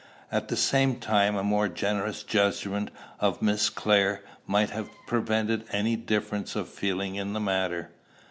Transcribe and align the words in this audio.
At 0.31 0.47
the 0.47 0.55
same 0.57 0.95
time, 0.95 1.35
a 1.35 1.43
more 1.43 1.67
generous 1.67 2.23
judgment 2.23 2.89
of 3.19 3.39
Miss 3.39 3.69
Clare 3.69 4.23
might 4.47 4.71
have 4.71 4.89
prevented 5.05 5.65
any 5.71 5.95
difference 5.95 6.55
of 6.55 6.69
feeling 6.69 7.13
in 7.13 7.33
the 7.33 7.39
matter." 7.39 7.91